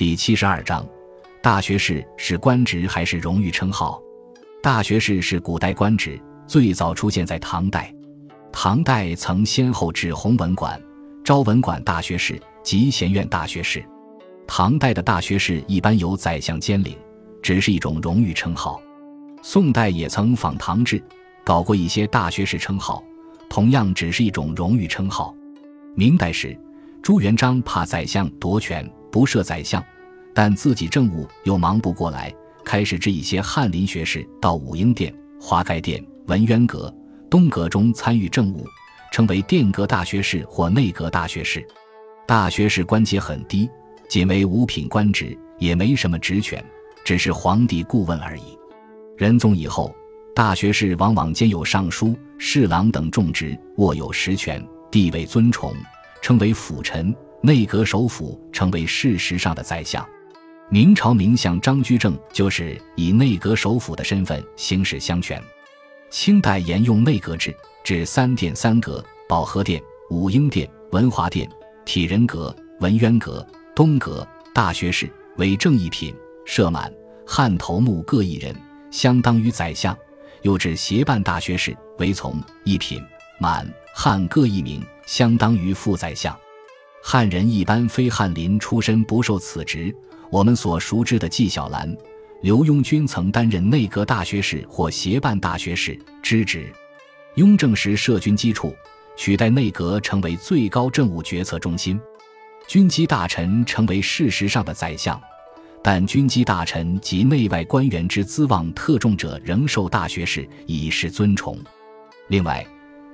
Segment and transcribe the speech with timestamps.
[0.00, 0.82] 第七十二章，
[1.42, 4.00] 大学士是官职还是荣誉称号？
[4.62, 7.94] 大学士是古代官职，最早出现在唐代。
[8.50, 10.82] 唐代曾先后置弘文馆、
[11.22, 13.84] 昭文馆大学士及贤院大学士。
[14.46, 16.96] 唐代的大学士一般由宰相兼领，
[17.42, 18.80] 只是一种荣誉称号。
[19.42, 21.04] 宋代也曾仿唐制，
[21.44, 23.04] 搞过一些大学士称号，
[23.50, 25.34] 同样只是一种荣誉称号。
[25.94, 26.58] 明代时，
[27.02, 28.90] 朱元璋怕宰相夺权。
[29.10, 29.84] 不设宰相，
[30.34, 32.32] 但自己政务又忙不过来，
[32.64, 36.94] 开始制一些翰林学士到武英殿、华盖殿、文渊阁、
[37.28, 38.64] 东阁中参与政务，
[39.12, 41.66] 称为殿阁大学士或内阁大学士。
[42.26, 43.68] 大学士官阶很低，
[44.08, 46.64] 仅为五品官职，也没什么职权，
[47.04, 48.56] 只是皇帝顾问而已。
[49.16, 49.94] 仁宗以后，
[50.34, 55.74] 大学士往往兼有尚书、侍郎等重职，握有实权，地位尊崇，
[56.22, 57.14] 称为辅臣。
[57.42, 60.06] 内阁首辅成为事实上的宰相，
[60.68, 65.42] 明朝名相张居正就是以内阁首辅的身份行使相权。
[66.10, 71.48] 清代沿用内阁制，置三殿三阁：保和殿、武英殿、文华殿、
[71.86, 74.26] 体仁阁、文渊阁、东阁。
[74.52, 76.12] 大学士为正一品，
[76.44, 76.92] 设满、
[77.24, 78.54] 汉头目各一人，
[78.90, 79.94] 相当于宰相；
[80.42, 82.34] 又置协办大学士为从
[82.64, 83.00] 一品，
[83.38, 86.36] 满、汉各一名，相当于副宰相。
[87.02, 89.94] 汉人一般非翰林出身不受此职。
[90.30, 91.96] 我们所熟知的纪晓岚、
[92.42, 96.72] 刘墉均曾担任内阁大学士或协办大学士之职。
[97.34, 98.72] 雍正时设军机处，
[99.16, 102.00] 取代内阁成为最高政务决策中心。
[102.68, 105.20] 军机大臣成为事实上的宰相，
[105.82, 111.58] 但军机大臣及内外官员之资望特重者仍受大学士以示尊崇。
[112.28, 112.64] 另外，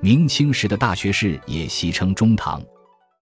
[0.03, 2.63] 明清时的大学士也习称中堂。